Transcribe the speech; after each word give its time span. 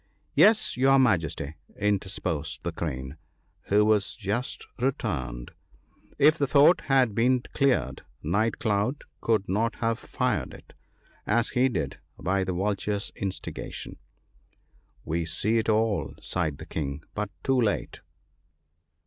'Yes, 0.43 0.77
your 0.77 0.97
Majesty,' 0.97 1.53
interposed 1.77 2.63
the 2.63 2.71
Crane, 2.71 3.17
who 3.65 3.85
was 3.85 4.15
just 4.15 4.65
returned, 4.79 5.51
* 5.85 6.17
if 6.17 6.39
the 6.39 6.47
Fort 6.47 6.81
had 6.85 7.13
been 7.13 7.43
cleared, 7.53 8.01
Night 8.23 8.57
cloud 8.57 9.03
could 9.19 9.47
not 9.47 9.75
have 9.75 9.99
fired 9.99 10.55
it, 10.55 10.73
as 11.27 11.49
he 11.49 11.69
did, 11.69 11.99
by 12.19 12.43
the 12.43 12.53
Vulture's 12.53 13.11
in 13.15 13.29
stigation.'' 13.29 13.99
We 15.05 15.23
see 15.23 15.59
it 15.59 15.69
all,' 15.69 16.15
sighed 16.19 16.57
the 16.57 16.65
King, 16.65 17.03
but 17.13 17.29
too 17.43 17.61
late 17.61 18.01